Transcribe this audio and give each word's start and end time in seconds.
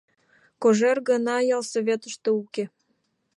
Кожер 0.61 0.97
гына 1.09 1.35
ялсоветыште 1.55 2.29
уке. 2.41 2.65